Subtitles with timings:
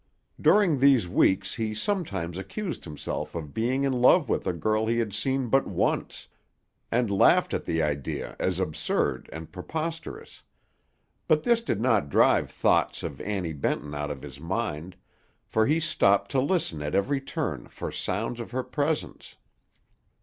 [0.41, 4.97] During these weeks he sometimes accused himself of being in love with a girl he
[4.97, 6.27] had seen but once,
[6.91, 10.41] and laughed at the idea as absurd and preposterous;
[11.27, 14.95] but this did not drive thoughts of Annie Benton out of his mind,
[15.45, 19.35] for he stopped to listen at every turn for sounds of her presence.